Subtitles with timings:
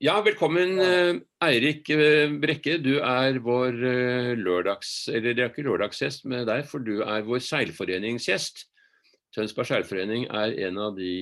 [0.00, 2.78] Ja, velkommen eh, Eirik eh, Brekke.
[2.80, 5.10] Du er vår eh, lørdags...
[5.12, 8.62] Eller det er ikke lørdagsgjest med deg, for du er vår seilforeningsgjest.
[9.36, 11.12] Tønsberg seilforening er en av de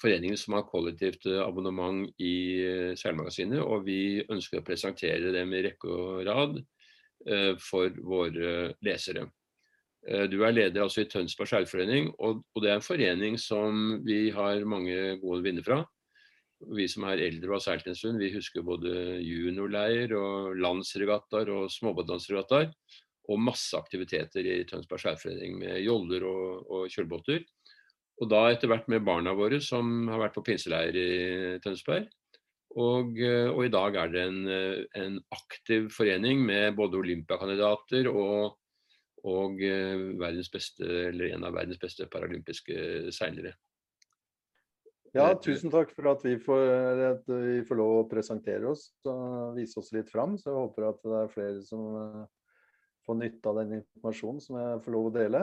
[0.00, 3.60] foreningene som har kollektivt abonnement i Seilmagasinet.
[3.60, 4.00] Og vi
[4.32, 6.58] ønsker å presentere dem i rekke og rad
[7.60, 9.28] for våre lesere.
[10.32, 14.64] Du er leder altså i Tønsberg seilforening, og det er en forening som vi har
[14.64, 15.84] mange gode vinner fra.
[16.76, 18.92] Vi som er eldre og har seilt en stund, vi husker både
[19.24, 22.70] juniorleir og landsregattaer og småbåtlandsregattaer.
[23.30, 27.44] Og masse aktiviteter i Tønsberg skjærforening med joller og, og kjølbåter.
[28.22, 31.12] Og da etter hvert med barna våre som har vært på pinseleir i
[31.62, 32.08] Tønsberg.
[32.72, 33.18] Og,
[33.52, 34.38] og, i dag er det en,
[34.96, 38.54] en, aktiv forening med både olympiakandidater og,
[39.28, 39.60] og
[40.54, 43.52] beste, en av verdens beste paralympiske seilere.
[45.12, 46.62] Ja, tusen takk for at vi får,
[47.10, 50.38] at vi får lov å presentere oss og vise oss litt fram.
[50.40, 52.22] Så jeg håper at det er flere som eh,
[53.04, 55.42] får nytte av den informasjonen som jeg får lov å dele.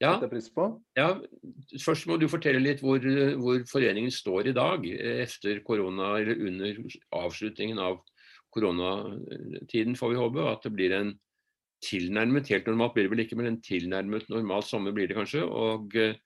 [0.00, 0.14] Ja,
[0.96, 1.08] ja,
[1.84, 3.04] Først må du fortelle litt hvor,
[3.36, 6.78] hvor, foreningen står i dag etter korona, eller under
[7.18, 7.98] avslutningen av
[8.56, 10.46] koronatiden, får vi håpe.
[10.52, 11.12] At det blir en
[11.84, 15.44] tilnærmet, helt normalt blir det vel ikke, men en tilnærmet normal sommer blir det kanskje.
[15.44, 16.16] Og uh,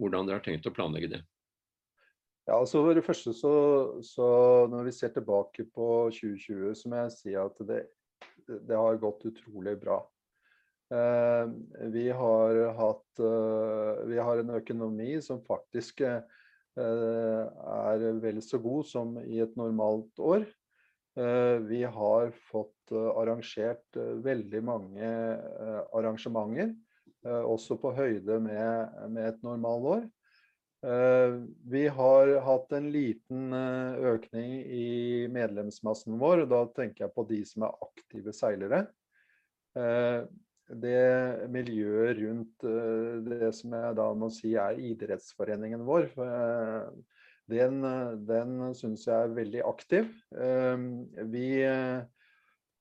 [0.00, 1.20] hvordan dere har tenkt å planlegge det.
[2.48, 3.54] Ja, altså for det første så,
[4.00, 4.28] så,
[4.72, 7.82] Når vi ser tilbake på 2020, så må jeg si at det,
[8.48, 9.98] det har gått utrolig bra.
[10.88, 11.50] Eh,
[11.92, 16.24] vi, har hatt, eh, vi har en økonomi som faktisk eh,
[16.78, 20.48] er vel så god som i et normalt år.
[21.18, 25.08] Eh, vi har fått eh, arrangert eh, veldig mange
[25.96, 26.76] arrangementer,
[27.28, 30.04] også på høyde med, med et normalår.
[30.82, 37.14] Eh, vi har hatt en liten eh, økning i medlemsmassen vår, og da tenker jeg
[37.16, 38.84] på de som er aktive seilere.
[39.78, 40.22] Eh,
[40.68, 42.64] det miljøet rundt
[43.24, 46.10] det som jeg da må si er idrettsforeningen vår,
[47.48, 47.78] den,
[48.28, 50.10] den syns jeg er veldig aktiv.
[51.32, 51.46] Vi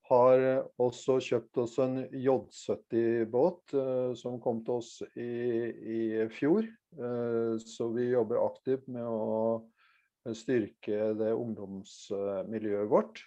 [0.08, 0.44] har
[0.82, 5.32] også kjøpt oss en J70-båt uh, som kom til oss i,
[5.72, 6.02] i
[6.34, 6.68] fjor.
[6.98, 13.22] Uh, så vi jobber aktivt med å styrke det ungdomsmiljøet vårt.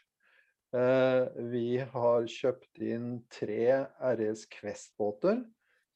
[1.50, 5.40] Vi har kjøpt inn tre RS Quest-båter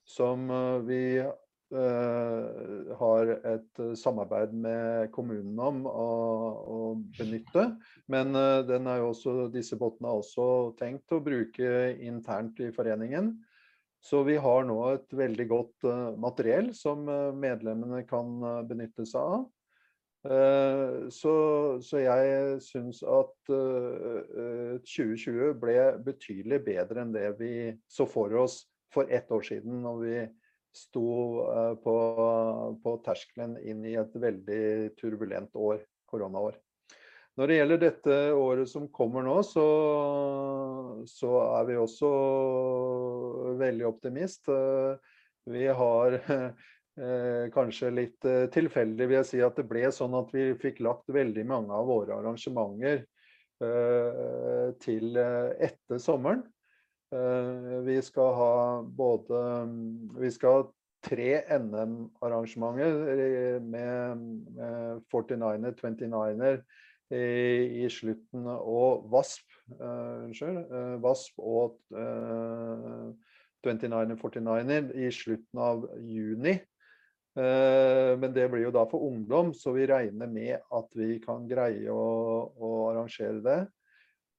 [0.09, 0.49] som
[0.89, 1.44] vi Eh,
[1.75, 6.11] har et eh, samarbeid med kommunen om å,
[6.75, 6.79] å
[7.19, 7.67] benytte.
[8.13, 10.47] Men eh, også, disse båtene er også
[10.79, 13.35] tenkt å bruke internt i foreningen.
[14.05, 15.87] Så vi har nå et veldig godt
[16.21, 17.07] materiell som
[17.41, 18.37] medlemmene kan
[18.69, 19.47] benytte seg av.
[21.09, 21.33] Så,
[21.81, 29.09] så jeg syns at 2020 ble betydelig bedre enn det vi så for oss for
[29.09, 30.21] ett år siden, når vi
[30.75, 31.09] sto
[31.53, 31.97] eh, på,
[32.83, 36.59] på terskelen inn i et veldig turbulent år, koronaår.
[37.35, 39.65] Når det gjelder dette året som kommer nå, så,
[41.11, 42.11] så er vi også
[43.59, 44.51] veldig optimist.
[45.51, 50.31] Vi har eh, kanskje litt eh, tilfeldig vil jeg si at det ble sånn at
[50.35, 53.07] vi fikk lagt veldig mange av våre arrangementer
[54.83, 56.43] til etter sommeren.
[57.13, 59.69] Eh, vi skal ha både
[60.21, 60.63] Vi skal ha
[61.05, 64.23] tre NM-arrangementer med,
[64.57, 66.63] med 49er, 29er
[67.13, 69.45] i, i, slutten og VASP.
[69.81, 70.63] Uh, unnskyld.
[71.05, 73.13] VASP og uh,
[73.65, 76.57] 29er, 49er i slutten av juni.
[77.35, 81.91] Men det blir jo da for ungdom, så vi regner med at vi kan greie
[81.91, 82.05] å,
[82.55, 83.57] å arrangere det.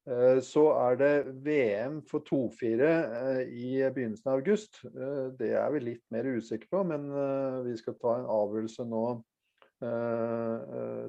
[0.05, 1.13] Eh, så er det
[1.45, 4.83] VM for 2-4 eh, i begynnelsen av august.
[4.85, 7.07] Eh, det er vi litt mer usikre på, men
[7.65, 9.07] vi skal ta en avgjørelse nå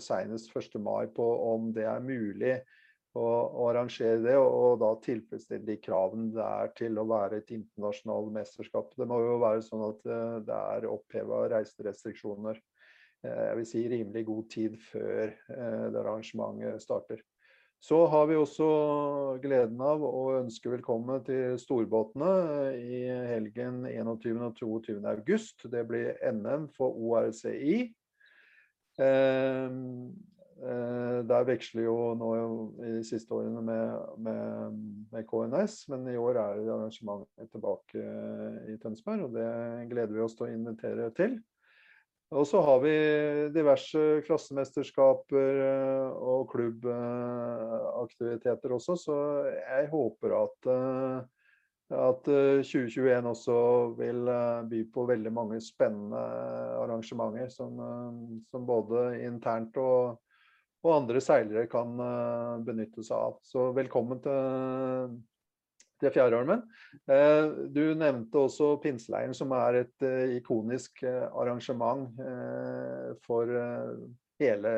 [0.02, 0.74] senest 1.
[0.82, 2.56] mai på om det er mulig
[3.16, 3.28] å,
[3.68, 8.34] arrangere det, og, og, da tilfredsstille de kravene det er til å være et internasjonalt
[8.34, 8.90] mesterskap.
[8.98, 10.02] Det må jo være sånn at
[10.50, 12.58] det er oppheva reiserestriksjoner.
[13.22, 17.22] Jeg vil si rimelig god tid før det arrangementet starter.
[17.80, 18.66] Så har vi også
[19.42, 22.30] gleden av å ønske velkommen til storbåtene
[22.80, 24.40] i helgen 21.
[24.48, 24.96] og 22.
[25.10, 25.66] august.
[25.70, 27.76] Det blir NM for ORCI.
[28.96, 32.30] Eh, eh, der veksler jo nå
[32.80, 34.80] i de siste årene med, med,
[35.12, 38.06] med KNS, men i år er arrangementet tilbake
[38.72, 39.50] i Tønsberg, og det
[39.92, 41.36] gleder vi oss til å invitere til.
[42.34, 42.90] Og så har vi
[43.54, 51.20] diverse klassemesterskaper eh, og klubbaktiviteter også, så jeg håper at, eh,
[51.94, 53.54] at 2021 også
[54.00, 54.26] vil
[54.72, 56.18] by på veldig mange spennende
[56.80, 57.78] arrangementer som,
[58.50, 60.18] som både internt og,
[60.82, 61.94] og andre seilere kan
[62.66, 63.38] benytte seg av.
[63.46, 64.34] Så velkommen til
[66.00, 66.62] til Fjærholmen.
[67.08, 72.08] Eh, du nevnte også pinseleiren, som er et eh, ikonisk eh, arrangement
[73.24, 73.50] for
[74.40, 74.72] hele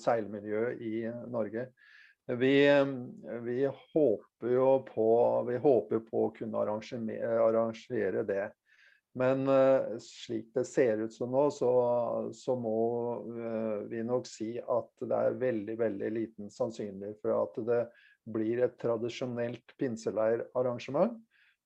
[0.00, 0.94] seilmiljøet i
[1.32, 1.68] Norge.
[2.28, 2.54] Vi,
[3.46, 3.58] vi,
[3.94, 5.06] håper jo på,
[5.64, 8.50] håper på å kunne arrangere det.
[9.18, 9.48] Men
[10.04, 11.70] slik det ser ut som nå, så,
[12.36, 12.74] så, må
[13.88, 17.80] vi nok si at det er veldig, veldig liten sannsynlighet for at det
[18.32, 21.16] blir et tradisjonelt pinseleirarrangement.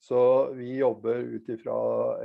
[0.02, 1.76] Så vi jobber ut ifra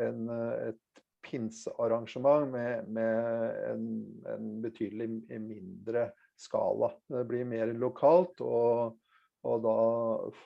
[0.01, 3.83] et pinsearrangement med, med en,
[4.25, 6.91] en, betydelig mindre skala.
[7.07, 8.97] Det blir mer lokalt, og,
[9.45, 9.77] og da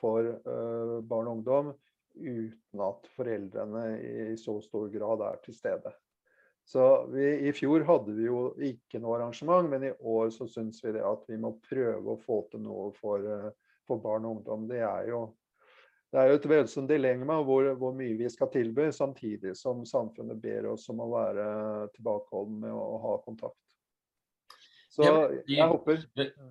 [0.00, 1.72] for uh, barn og ungdom
[2.12, 5.94] uten at foreldrene i så stor grad er til stede.
[6.68, 10.82] Så vi, I fjor hadde vi jo ikke noe arrangement, men i år så syns
[10.84, 13.50] vi det at vi må prøve å få til noe for, uh,
[13.88, 14.66] for barn og ungdom.
[14.70, 15.22] Det er jo,
[16.12, 20.40] det er jo et voldsomt dilemma hvor, hvor, mye vi skal tilby, samtidig som samfunnet
[20.42, 21.48] ber oss om å være
[21.96, 23.58] tilbakeholden med å ha kontakt.
[24.92, 25.08] Så
[25.48, 26.02] jeg håper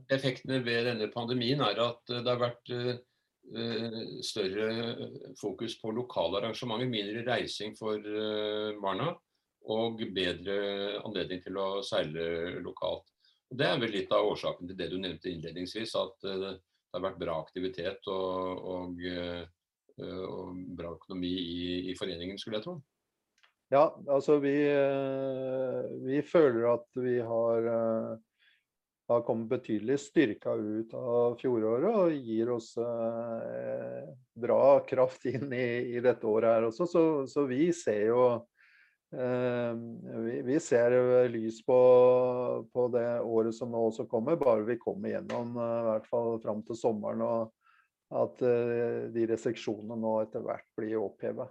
[0.10, 2.96] Effektene ved denne pandemien er at det har vært uh,
[4.26, 4.72] større
[5.38, 8.02] fokus på lokale arrangementer, mindre reising for
[8.82, 9.12] barna
[9.70, 10.58] og bedre
[11.06, 13.06] anledning til å seile lokalt.
[13.52, 16.28] Det er vel litt av årsaken til det du nevnte innledningsvis, at
[16.92, 19.46] det har vært bra aktivitet og, og, eh,
[20.28, 21.62] og bra økonomi i,
[21.92, 22.76] i, foreningen, skulle jeg tro.
[23.72, 28.12] Ja, altså vi, eh, vi føler at vi har, eh,
[29.08, 32.74] har kommet betydelig styrka ut av fjoråret og gir oss
[34.36, 36.88] bra kraft inn i, i dette året her også.
[36.92, 38.26] Så, så vi ser jo
[39.12, 40.94] vi, vi, ser
[41.30, 41.80] lys på,
[42.72, 46.38] på, det året som nå også kommer, bare vi kommer gjennom eh, i hvert fall
[46.44, 47.26] fram til sommeren.
[47.26, 47.52] og
[48.12, 51.46] at eh, de restriksjonene nå etter hvert blir oppheva.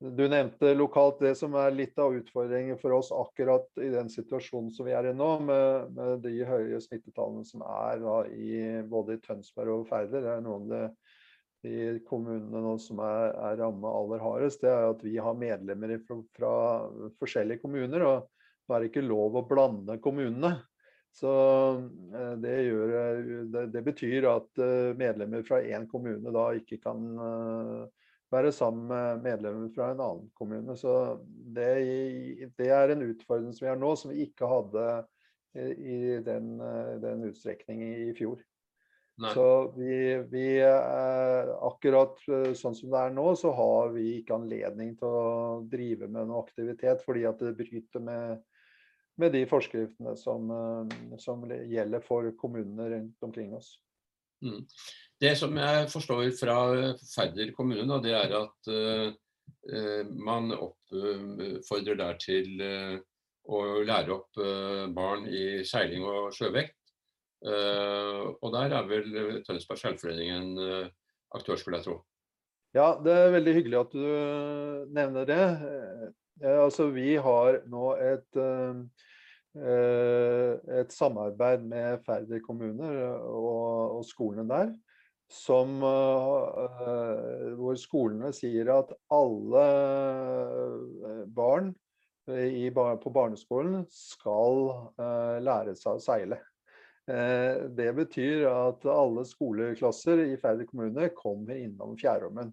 [0.00, 4.70] Du nevnte lokalt det som er litt av utfordringen for oss akkurat i den situasjonen
[4.72, 9.18] som vi er i nå, med, med de høye smittetallene som er da, i, både
[9.18, 10.24] i Tønsberg og Færder.
[10.24, 11.09] Det er noen av de
[11.64, 15.98] de kommunene nå som er, er ramma aller hardest, det er at vi har medlemmer
[16.06, 16.52] fra, fra,
[17.20, 18.04] forskjellige kommuner.
[18.06, 18.28] og
[18.70, 20.54] det er ikke lov å blande kommunene.
[21.12, 21.30] Så
[22.14, 22.92] eh, det, gjør,
[23.50, 28.86] det, det betyr at eh, medlemmer fra én kommune da ikke kan eh, være sammen
[28.92, 30.76] med medlemmer fra en annen kommune.
[30.78, 30.94] Så
[31.26, 31.72] det,
[32.56, 34.86] det er en utfordring som vi har nå, som vi ikke hadde
[35.58, 36.52] i den,
[37.02, 38.38] den utstrekning i fjor.
[39.20, 39.34] Nei.
[39.34, 44.38] Så vi, vi eh, Akkurat eh, sånn som det er nå, så har vi ikke
[44.38, 45.24] anledning til å
[45.68, 48.40] drive med noe aktivitet fordi at det bryter med,
[49.20, 53.74] med de forskriftene som, eh, som, gjelder for kommunene rundt omkring oss.
[54.40, 54.64] Mm.
[55.20, 56.56] Det som jeg forstår fra
[57.04, 62.96] Færder kommune, det er at uh, man oppfordrer der til uh,
[63.52, 66.79] å lære opp uh, barn i seiling og sjøvekt.
[67.40, 70.88] Uh, og der er vel Tønsberg Seilforening en uh,
[71.32, 71.94] aktør, skulle jeg tro.
[72.76, 74.04] Ja, det er veldig hyggelig at du
[74.94, 75.46] nevner det.
[76.46, 78.38] Altså, vi har nå et,
[80.78, 82.94] et samarbeid med Færder kommuner
[83.26, 84.70] og, og, skolene der.
[85.30, 85.82] Som,
[87.58, 89.66] hvor skolene sier at alle
[91.34, 91.74] barn
[92.30, 94.70] i, på barneskolen skal
[95.42, 96.38] lære seg å seile.
[97.10, 102.52] Eh, det betyr at alle skoleklasser i Færder kommune kommer innom Fjærholmen.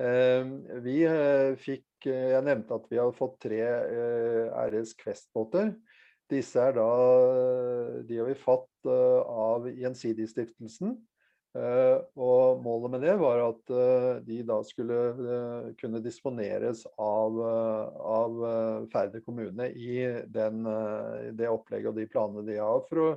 [0.00, 0.52] Eh,
[0.84, 5.70] vi eh, fikk Jeg nevnte at vi har fått tre RS Quest-båter.
[6.28, 6.88] Disse er da
[8.04, 10.92] De har vi fått av Gjensidigestiftelsen.
[11.56, 13.72] Og målet med det var at
[14.26, 14.98] de da skulle
[15.80, 18.36] kunne disponeres av, av
[18.92, 19.96] Færder kommune i
[20.28, 20.60] den,
[21.40, 23.08] det opplegget og de planene de har for å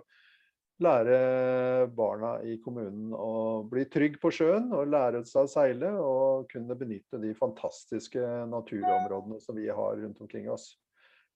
[0.84, 6.50] lære barna i kommunen å bli trygg på sjøen og lære seg å seile og
[6.52, 10.76] kunne benytte de fantastiske naturområdene som vi har rundt omkring oss.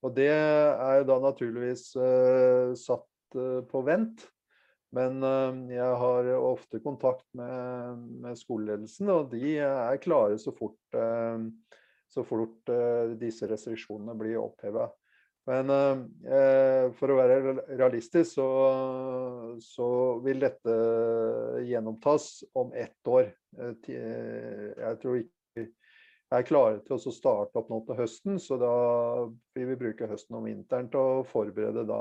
[0.01, 4.25] Og det er jo da naturligvis uh, satt uh, på vent.
[4.91, 10.79] Men uh, jeg har ofte kontakt med, med, skoleledelsen, og de er klare så fort,
[12.11, 12.71] så fort
[13.21, 14.89] disse restriksjonene blir oppheva.
[15.49, 18.47] Men eh, for å være realistisk, så,
[19.63, 19.87] så,
[20.21, 20.75] vil dette
[21.65, 23.31] gjennomtas om ett år.
[23.57, 25.31] Jeg tror ikke
[26.31, 28.75] jeg er klare til å starte opp nå til høsten, så da
[29.57, 31.97] vil vi bruke høsten og vinteren til å forberede da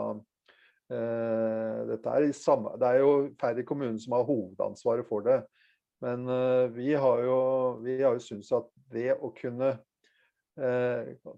[0.94, 5.40] eh, dette er, samme, det er jo færre kommuner som har hovedansvaret for det.
[6.04, 7.40] Men eh, vi har jo,
[7.82, 9.72] vi jo syntes at det å kunne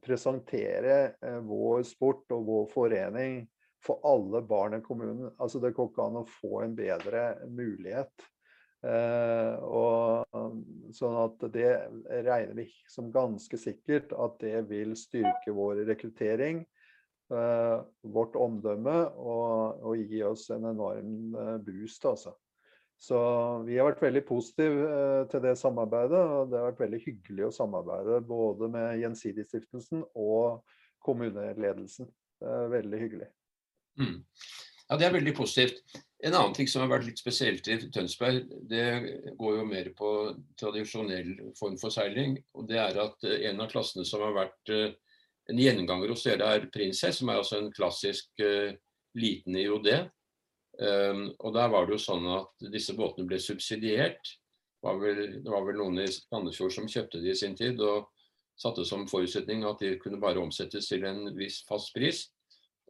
[0.02, 3.42] presentere uh, vår sport og vår forening
[3.82, 8.28] for alle barn i kommunen altså Det går ikke an å få en bedre mulighet.
[9.62, 10.36] og
[10.94, 11.72] sånn at Det
[12.26, 16.62] regner vi som ganske sikkert at det vil styrke vår rekruttering,
[17.26, 21.34] vårt omdømme og, og gi oss en enorm
[21.66, 22.06] boost.
[22.06, 22.36] altså.
[23.02, 23.18] Så
[23.66, 26.20] vi har vært veldig positive eh, til det samarbeidet.
[26.20, 30.62] og Det har vært veldig hyggelig å samarbeide både med Gjensidigstiftelsen og
[31.02, 32.06] kommuneledelsen.
[32.38, 33.28] Det er veldig hyggelig.
[33.98, 34.20] Mm.
[34.86, 35.82] Ja, Det er veldig positivt.
[36.22, 38.86] En annen ting som har vært litt spesielt i Tønsberg, det
[39.34, 40.12] går jo mer på
[40.60, 42.38] tradisjonell form for seiling.
[42.54, 44.94] og Det er at eh, en av klassene som har vært eh,
[45.50, 48.44] en gjenganger hos dere, er Prinsess, som er altså en klassisk
[49.18, 49.88] liten IOD.
[50.80, 54.22] Um, og der var det jo sånn at disse båtene ble subsidiert.
[54.24, 57.80] Det var vel, det var vel noen i Sandefjord som kjøpte de i sin tid
[57.84, 58.08] og
[58.58, 62.26] satte som forutsetning at de kunne bare omsettes til en viss fast pris.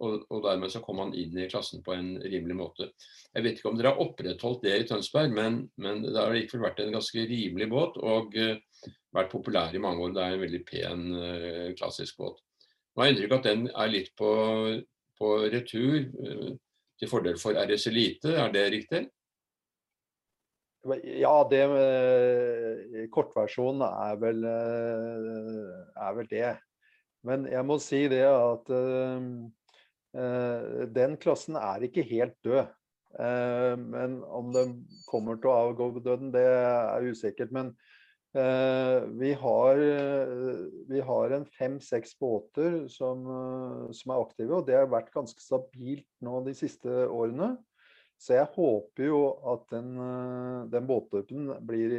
[0.03, 2.89] Og, og, dermed så kom han inn i klassen på en rimelig måte.
[3.37, 6.65] Jeg vet ikke om dere har opprettholdt det i Tønsberg, men, men det har likevel
[6.65, 10.17] vært en ganske rimelig båt og uh, vært populær i mange år.
[10.17, 12.41] Det er en veldig pen, uh, klassisk båt.
[12.93, 14.33] Nå har inntrykk av at den er litt på,
[15.21, 16.01] på retur.
[16.19, 16.51] Uh,
[17.03, 19.03] til fordel for RS Elite, er det riktig?
[21.23, 21.63] Ja, det
[23.15, 25.73] kortversjonen er vel, eh,
[26.07, 26.53] er vel det.
[27.27, 29.21] Men jeg må si det at uh,
[30.91, 32.67] den klassen er ikke helt død.
[33.15, 34.75] Uh, men om den
[35.07, 37.55] kommer til å avgå døden, det er usikkert.
[37.55, 37.71] Men
[38.33, 39.81] vi, har,
[40.89, 43.27] vi har en fem-seks båter som,
[43.93, 47.51] som, er aktive, og det har vært ganske stabilt nå de siste årene.
[48.17, 49.21] Så jeg håper jo
[49.53, 49.93] at den,
[50.73, 51.93] den båttypen blir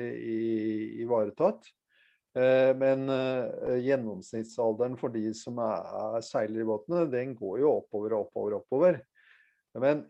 [1.06, 1.70] ivaretatt.
[2.34, 8.16] Eh, men eh, gjennomsnittsalderen for de som er, seiler i båtene, den går jo oppover
[8.16, 9.02] og oppover og oppover.
[9.78, 10.06] Men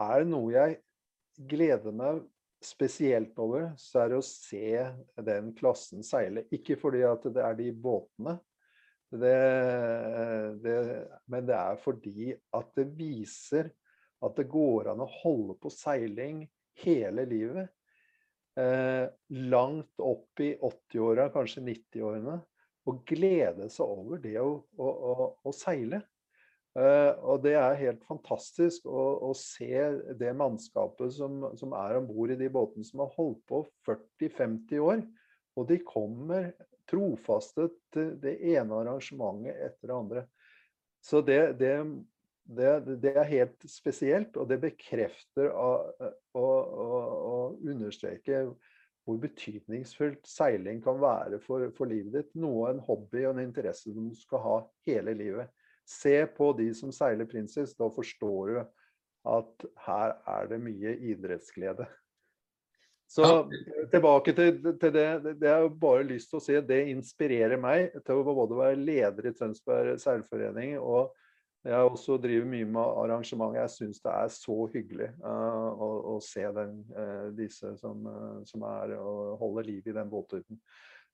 [0.00, 0.78] er det noe jeg
[1.52, 2.22] gleder meg
[2.66, 4.86] spesielt over, så er det å se
[5.26, 6.46] den klassen seile.
[6.54, 8.38] Ikke fordi at det er de båtene,
[9.12, 9.36] det,
[10.64, 10.76] det,
[11.28, 13.68] men det er fordi at det viser
[14.24, 16.46] at det går an å holde på seiling
[16.80, 17.68] hele livet
[18.56, 19.04] eh,
[19.52, 22.38] langt opp i 80-åra, kanskje 90-årene,
[22.88, 26.02] og glede seg over det å, å, å, å seile.
[26.72, 29.68] Uh, og det er helt fantastisk å, å se
[30.16, 34.80] det mannskapet som, som er om bord i de båtene som har holdt på 40-50
[34.80, 35.02] år.
[35.60, 36.54] Og de kommer
[36.88, 40.24] trofaste til det ene arrangementet etter det andre.
[41.02, 41.74] Så det, det,
[42.44, 48.52] det, det er helt spesielt, og det bekrefter og understreker
[49.02, 52.30] hvor betydningsfullt seiling kan være for, for, livet ditt.
[52.38, 55.50] Noe en hobby og en interesse som du skal ha hele livet.
[55.88, 58.60] Se på de som seiler Princess, da forstår du
[59.32, 61.86] at her er det mye idrettsglede.
[63.12, 63.26] Så
[63.92, 65.08] tilbake til, til det.
[65.36, 66.54] Det har jeg bare lyst til å si.
[66.64, 71.12] Det inspirerer meg til å både være leder i Tønsberg seilforening og
[71.62, 73.54] jeg også driver mye med arrangement.
[73.54, 78.40] Jeg syns det er så hyggelig uh, å, å, se den, uh, disse som, uh,
[78.48, 80.58] som, er og holder liv i den båttypen.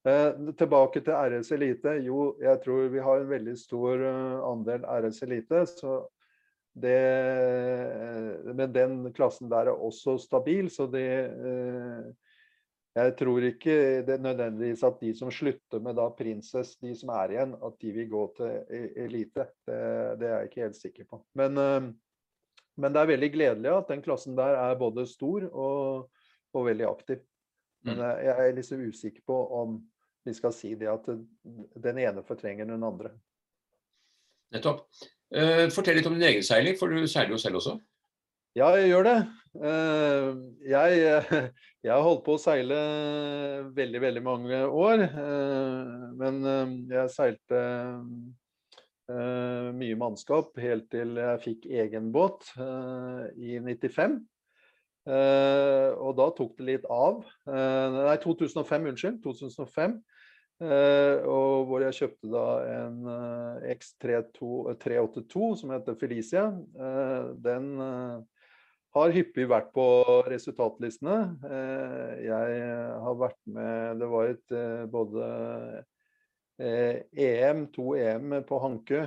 [0.04, 1.96] Tilbake til RS Elite.
[2.06, 4.04] Jo, jeg tror vi har en veldig stor
[4.52, 5.64] andel RS Elite.
[6.78, 7.00] det,
[8.54, 11.08] men den klassen der er også stabil, så det
[12.98, 13.74] jeg tror ikke
[14.06, 17.76] det er nødvendigvis at de som slutter med da Princess, de som er igjen, at
[17.82, 19.46] de vil gå til e-, elite.
[19.68, 19.80] Det,
[20.20, 21.20] det er jeg ikke helt sikker på.
[21.38, 21.90] Men, eh,
[22.78, 26.08] men, det er veldig gledelig at den klassen der er både stor og,
[26.54, 27.22] og veldig aktiv.
[27.88, 28.24] Men mm.
[28.26, 29.78] jeg er liksom usikker på om
[30.28, 33.14] vi skal si det at den ene fortrenger den andre.
[34.54, 34.86] Nettopp.
[35.34, 37.76] Eh, fortell litt om din egen seiling, for du seiler jo selv også?
[38.56, 39.16] Ja, jeg gjør det.
[39.58, 40.28] Eh,
[40.70, 41.02] jeg,
[41.84, 42.78] jeg har holdt på å seile
[43.76, 45.04] veldig, veldig mange år.
[45.08, 46.42] Eh, men
[46.92, 47.62] jeg seilte
[49.08, 54.18] mye mannskap helt til jeg fikk egen båt i 95.
[55.08, 57.22] Og da tok det litt av.
[57.48, 59.20] Nei, 2005, unnskyld.
[59.24, 59.98] 2005.
[60.58, 62.96] og hvor jeg kjøpte da en
[63.76, 66.48] X382 som heter Felicia.
[67.46, 67.78] den
[68.96, 69.86] har hyppig vært på
[70.28, 71.18] resultatlistene.
[72.24, 72.58] Jeg
[73.04, 74.56] har vært med Det var et
[74.90, 75.28] både
[76.58, 79.04] EM, to EM på Hankø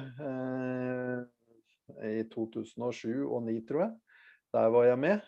[2.08, 3.92] i 2007 og 2009, tror jeg.
[4.52, 5.20] Der var jeg med.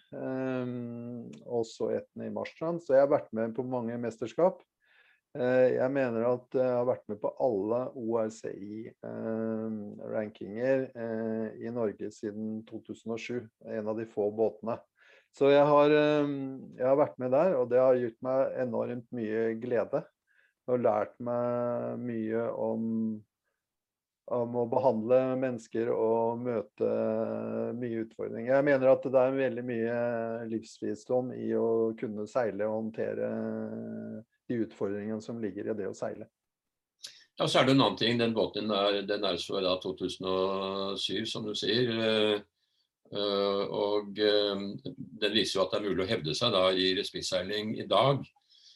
[1.48, 2.82] Også etten i Marstrand.
[2.84, 4.64] Så jeg har vært med på mange mesterskap.
[5.34, 10.94] Jeg mener at jeg har vært med på alle ORCI-rankinger
[11.58, 13.42] i Norge siden 2007.
[13.80, 14.78] En av de få båtene.
[15.34, 19.58] Så jeg har, jeg har vært med der, og det har gitt meg enormt mye
[19.64, 20.04] glede.
[20.70, 23.24] Og lært meg mye om
[24.34, 26.92] om å behandle mennesker og møte
[27.78, 28.54] mye utfordringer.
[28.56, 29.98] Jeg mener at det er veldig mye
[30.52, 31.68] livsvisdom i å
[32.00, 33.30] kunne seile og håndtere
[34.50, 36.30] de utfordringene som ligger i det å seile.
[37.40, 38.18] Ja, så er det en annen ting.
[38.20, 42.44] Den båten er, den er så da 2007, som du sier.
[43.14, 47.88] Og den viser jo at det er mulig å hevde seg da i respittseiling i
[47.90, 48.22] dag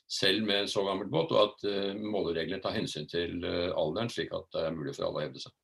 [0.07, 4.11] selv med en så gammel båt, og at uh, målereglene tar hensyn til uh, alderen,
[4.11, 5.55] slik at det er mulig for alle å hevde seg.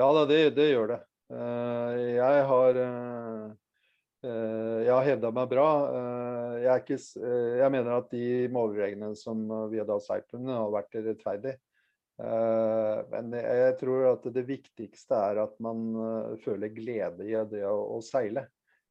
[0.00, 1.00] Ja, det, det gjør det.
[1.30, 2.84] Uh, jeg har
[4.20, 5.66] jeg har hevda meg bra.
[6.60, 6.96] Jeg, ikke,
[7.56, 11.54] jeg, mener at de målereglene som vi har seilt under, har vært rettferdige.
[12.20, 18.02] Men jeg tror at det viktigste er at man føler glede i det å, å
[18.04, 18.44] seile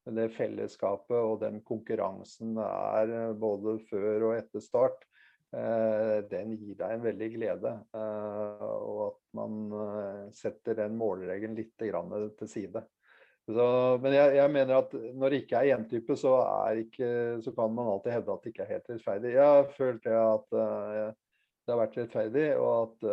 [0.08, 5.04] det fellesskapet og den konkurransen det er eh, både før og etter start,
[5.56, 7.74] eh, den gir deg en veldig glede.
[7.96, 9.60] Eh, og at man
[10.36, 12.86] setter den målregelen litt til side.
[13.50, 13.66] Så,
[14.04, 16.36] men jeg, jeg, mener at når det ikke er én-type, så,
[17.42, 19.32] så, kan man alltid hevde at det ikke er helt rettferdig.
[19.34, 23.08] Jeg har følt at det har vært rettferdig, og at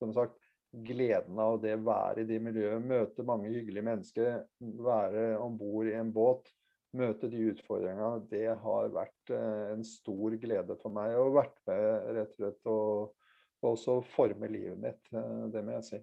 [0.00, 5.28] som sagt, gleden av det å være i de miljøene, møte mange hyggelige mennesker, være
[5.40, 6.50] om bord i en båt,
[6.96, 11.14] møte de utfordringene, det har vært eh, en stor glede for meg.
[11.20, 15.88] Og vært med rett og slett og også forme livet mitt, eh, det må jeg
[15.90, 16.02] si.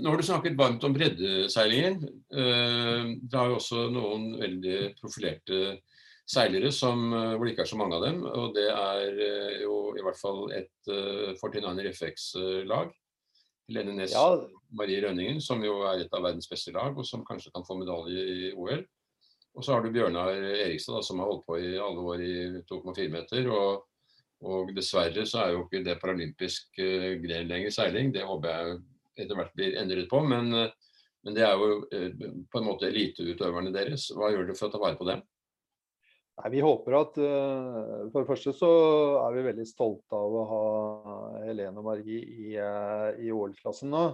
[0.00, 2.04] Nå har du snakket varmt om breddeseilingen.
[2.30, 5.80] Eh, det har jo også noen veldig profilerte
[6.30, 8.20] seilere som, hvor det ikke er så mange av dem.
[8.22, 9.16] Og det er
[9.64, 10.90] jo i hvert fall et
[11.40, 12.92] Fortinaner FX-lag.
[13.70, 14.24] Lene Næss ja.
[14.76, 17.76] Marie Rønningen, som jo er et av verdens beste lag, og som kanskje kan få
[17.78, 18.82] medalje i OL.
[19.54, 22.34] Og så har du Bjørnar Erikstad, da, som har holdt på i alle år i
[22.70, 23.48] 2,4 meter.
[23.50, 23.82] Og,
[24.46, 28.14] og, dessverre så er jo ikke det paralympisk uh, gren lenger seiling.
[28.14, 28.78] Det håper jeg
[29.24, 30.22] etter hvert blir endret på.
[30.22, 34.06] Men, uh, men det er jo uh, på en måte eliteutøverne deres.
[34.14, 35.26] Hva gjør dere for å ta vare på dem?
[36.38, 38.70] Nei, Vi håper at uh, For det første så
[39.24, 40.64] er vi veldig stolte av å ha
[41.46, 44.04] Helene og Marie i, uh, i OL-klassen nå.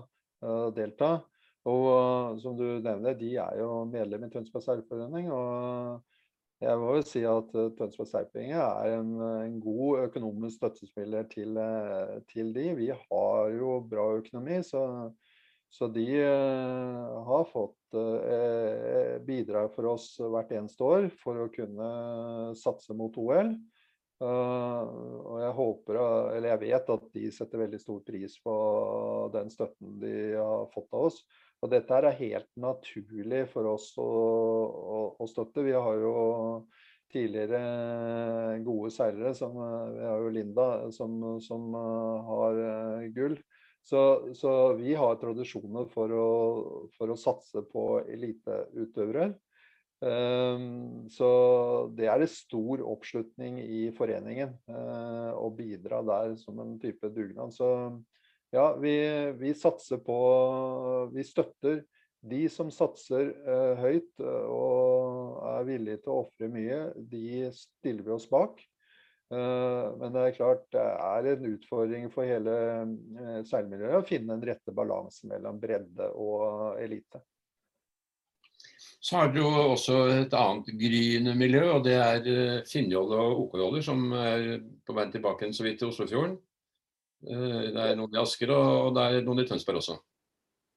[0.44, 1.18] Uh, delta.
[1.66, 5.33] Og som du nevner, de er jo medlem i Tønsberg Seilforening.
[5.35, 11.59] Og jeg må jo si at Tønsberg Seilforening er en, en, god økonomisk støttespiller til,
[12.31, 12.68] til de.
[12.79, 14.85] Vi har jo bra økonomi, så
[15.70, 21.88] så de uh, har fått uh, bidrag for oss hvert eneste år for å kunne
[22.59, 23.57] satse mot OL.
[24.16, 25.96] Og jeg håper,
[26.33, 28.55] eller jeg vet at de setter veldig stor pris på
[29.35, 31.18] den støtten de har fått av oss.
[31.61, 35.66] Og dette er helt naturlig for oss å, å, å støtte.
[35.68, 36.14] Vi har jo
[37.12, 37.61] tidligere
[38.64, 42.64] gode seilere, som vi har jo Linda, som, som har
[43.12, 43.37] gull.
[43.87, 44.01] Så,
[44.35, 46.29] så, vi har tradisjoner for å,
[46.96, 49.31] for å satse på eliteutøvere.
[50.03, 51.29] Um, så
[51.96, 57.55] det er det stor oppslutning i foreningen uh, å bidra der som en type dugnad.
[57.55, 57.70] Så
[58.53, 58.96] ja, vi,
[59.38, 60.18] vi, satser på
[61.14, 61.81] Vi støtter
[62.27, 66.81] de som satser uh, høyt uh, og er villige til å ofre mye.
[66.99, 68.59] De stiller vi oss bak.
[69.26, 74.36] Eh, men det er klart det er en utfordring for hele eh, seilmiljøet å finne
[74.36, 77.24] den rette balansen mellom bredde og elite.
[79.02, 83.46] Så har dere jo også et annet gryende miljø, og det er eh, Finnjolle og
[83.46, 84.46] OK-joller, som er
[84.86, 86.38] på vei tilbake så vidt til Oslofjorden.
[87.26, 89.96] Det er noen i Asker, og det er noen i Tønsberg også.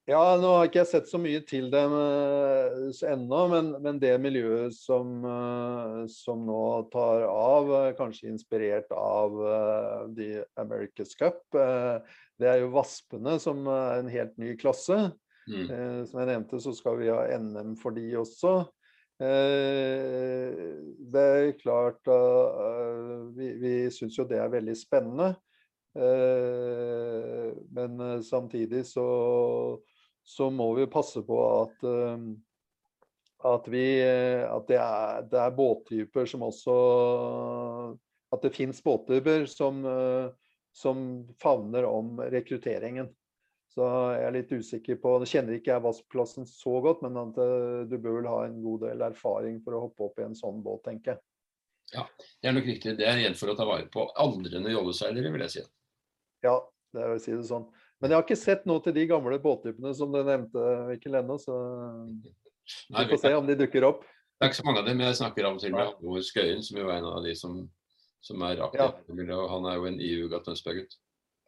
[0.10, 4.15] Ja, nå har ikke jeg sett så mye til dem uh, ennå, men, men, det
[4.22, 7.69] miljøet som, uh, som, nå tar av,
[8.00, 9.36] kanskje inspirert av
[10.17, 15.12] The America's Cup, det er jo Vaspene, som er en helt ny klasse.
[15.50, 15.65] Mm.
[16.06, 18.52] som jeg nevnte, så skal vi ha NM for de også.
[19.17, 22.06] det er klart
[23.34, 25.32] Vi, vi syns jo det er veldig spennende.
[25.95, 29.06] Eh, men eh, samtidig så,
[30.23, 32.29] så må vi passe på at eh,
[33.39, 33.84] at, vi,
[34.43, 36.73] at det, er, det er båttyper som også
[38.36, 39.79] At det fins båttyper som,
[40.75, 41.05] som
[41.39, 43.08] favner om rekrutteringen.
[43.71, 47.39] Så jeg er litt usikker på Nå kjenner ikke jeg Vassplassen så godt, men at
[47.88, 50.60] du bør vel ha en god del erfaring for å hoppe opp i en sånn
[50.65, 51.23] båt, tenker jeg.
[51.93, 52.05] Ja,
[52.41, 52.95] det er nok riktig.
[52.99, 55.63] Det er igjen for å ta vare på aldrende jolleseilere, vil jeg si.
[56.45, 56.55] Ja,
[56.93, 57.65] det er å si det sånn.
[57.99, 61.35] Men jeg har ikke sett noe til de gamle båttypene som du nevnte, Mikkel ennå,
[61.41, 61.57] så
[62.88, 64.05] vi får se om de dukker opp.
[64.39, 65.03] Det er ikke så mange av dem.
[65.03, 67.57] Jeg snakker av og til med Halvor Skøyen, som jo er en av de som,
[68.23, 68.91] som er aktive.
[69.19, 69.39] Ja.
[69.39, 70.95] Og han er jo en iuga Tønsberg-gutt.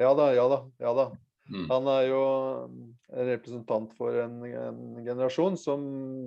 [0.02, 0.64] Ja da, ja da.
[0.82, 1.06] ja da.
[1.52, 1.68] Mm.
[1.72, 2.24] Han er jo
[3.12, 5.86] en representant for en, en generasjon som,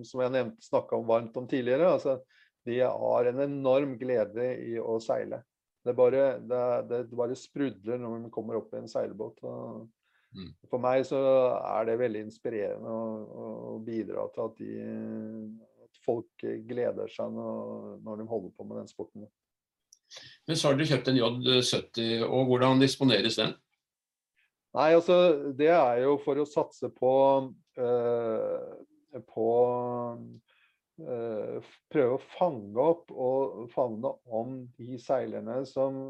[0.08, 1.92] som jeg nevnte snakka om varmt om tidligere.
[1.98, 2.22] altså
[2.64, 5.42] de har en enorm glede i å seile.
[5.84, 9.42] Det bare, det, det bare sprudler når man kommer opp i en seilbåt.
[9.44, 9.82] Mm.
[10.70, 11.20] For meg så
[11.60, 14.78] er det veldig inspirerende å, å bidra til at, de,
[15.86, 19.28] at, folk gleder seg når, når, de holder på med den sporten.
[20.46, 23.54] Men så har dere kjøpt en J70, og hvordan disponeres den?
[24.74, 27.14] Nei, altså Det er jo for å satse på,
[27.78, 29.48] øh, på
[30.98, 36.08] øh, prøve å fange opp og favne om de seilerne som,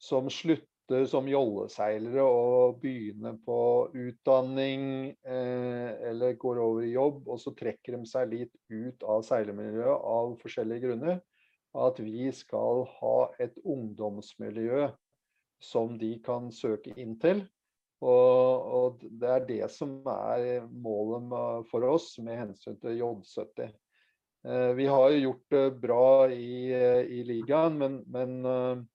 [0.00, 0.75] som slutter
[1.10, 3.58] som jolleseilere og begynner på
[3.90, 4.84] utdanning
[5.26, 10.06] eh, eller går over i jobb, og så trekker de seg litt ut av seilermiljøet
[10.12, 11.18] av forskjellige grunner.
[11.76, 14.86] At vi skal ha et ungdomsmiljø
[15.62, 17.42] som de kan søke inn til.
[18.04, 23.72] Og, og, det er det som er målet for oss med hensyn til J70.
[24.46, 28.86] Eh, vi har jo gjort det bra i, eh, i ligaen, men, men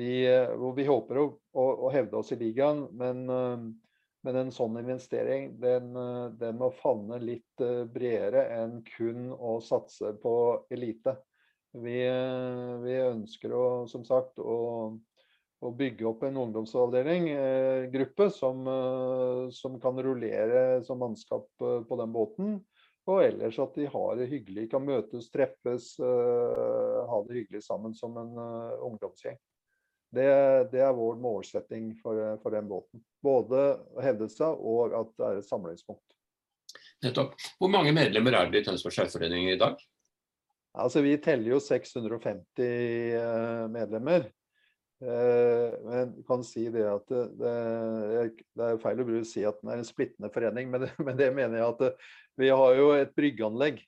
[0.00, 2.86] eh, vi, vi, håper å, å, å, hevde oss i ligaen.
[2.98, 3.24] Men,
[4.22, 5.92] men en sånn investering den,
[6.38, 10.34] den, må favne litt bredere enn kun å satse på
[10.72, 11.16] elite.
[11.72, 12.02] Vi,
[12.84, 14.92] vi ønsker å, som sagt, å,
[15.64, 18.68] å bygge opp en ungdomsavdeling, eh, gruppe, som,
[19.56, 22.60] som, kan rullere som mannskap på den båten.
[23.10, 28.14] Og ellers at de har det hyggelig, kan møtes, treffes, ha det hyggelig sammen som
[28.20, 28.36] en
[28.92, 29.40] ungdomsgjeng.
[30.12, 30.26] Det,
[30.72, 33.00] det, er vår målsetting for, for, den båten.
[33.24, 33.62] Både
[34.04, 36.04] hevdelse og at det er et samlingspunkt.
[37.02, 37.32] Nettopp.
[37.58, 39.80] Hvor mange medlemmer er det i Tønsberg Sjøforening i dag?
[40.78, 42.68] Altså, vi teller jo 650
[43.16, 44.28] uh, medlemmer.
[45.02, 49.80] Men kan si det at det, det, det er feil å si at den er
[49.80, 52.04] en splittende forening, men, men det mener jeg at
[52.38, 53.80] vi har jo et bryggeanlegg.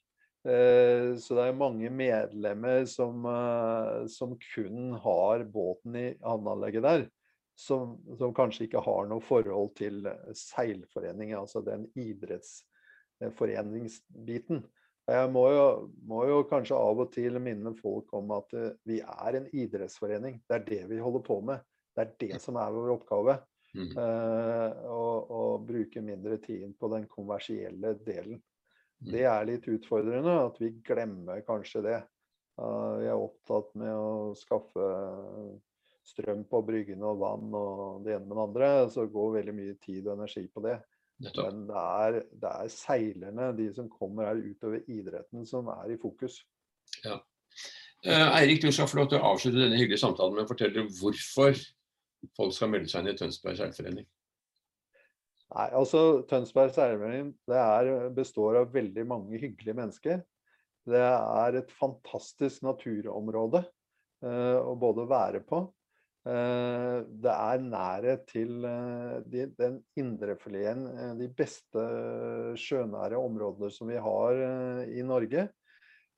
[0.44, 7.08] Eh, så det er mange medlemmer som, eh, som kun har båten i havneanlegget der.
[7.56, 14.66] Som, som, kanskje ikke har noe forhold til seilforeningen, altså den idrettsforeningsbiten.
[15.04, 19.00] Jeg må jo, må jo, kanskje av og til minne folk om at eh, vi
[19.04, 20.40] er en idrettsforening.
[20.48, 21.58] Det er det vi holder på med.
[21.94, 23.34] Det er det som er vår oppgave.
[23.74, 23.90] Mm.
[23.98, 28.38] Uh, og, og, bruke mindre tid på den kommersielle delen.
[29.04, 29.12] Mm.
[29.12, 32.00] Det er litt utfordrende at vi glemmer kanskje det.
[32.60, 34.88] Uh, vi er opptatt med å skaffe
[36.04, 38.72] strøm på bryggene og vann og det ene med det andre.
[38.92, 40.78] Så går veldig mye tid og energi på det.
[41.22, 46.00] Men det er, det er, seilerne, de som kommer her utover idretten, som er i
[46.00, 46.40] fokus.
[47.04, 47.20] Ja.
[48.04, 50.88] Uh, Eirik, du skal få lov til å avslutte denne hyggelige samtalen med å fortelle
[50.98, 51.56] hvorfor
[52.36, 54.08] folk skal melde seg inn i Tønsberg seilforening?
[55.54, 57.30] Nei, altså Tønsberg seilforening
[58.16, 60.20] består av veldig mange hyggelige mennesker.
[60.84, 65.62] Det er et fantastisk naturområde uh, å både være på.
[66.24, 71.86] Uh, det er nærhet til uh, de, den indrefileten, de beste
[72.60, 74.42] sjønære områder som vi har
[74.90, 75.46] i Norge.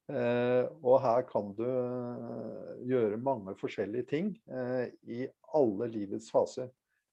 [0.07, 5.25] Eh, og her kan du eh, gjøre mange forskjellige ting eh, i
[5.59, 6.69] alle livets faser.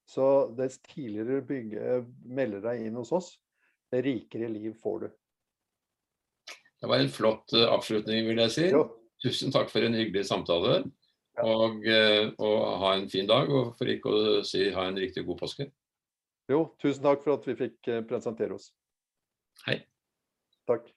[0.10, 0.26] Så
[0.58, 3.30] dess tidligere du bygge, melder deg inn hos oss,
[3.94, 5.08] det rikere liv får du.
[6.84, 8.68] Det var en flott avslutning, vil jeg si.
[8.74, 8.84] Jo.
[9.24, 10.82] Tusen takk for en hyggelig samtale.
[11.38, 11.46] Ja.
[11.48, 11.86] Og,
[12.44, 15.70] og, ha en fin dag, og for ikke å si ha en riktig god påske.
[16.52, 18.74] Jo, tusen takk for at vi fikk presentere oss.
[19.64, 19.80] Hei.
[20.68, 20.92] Takk.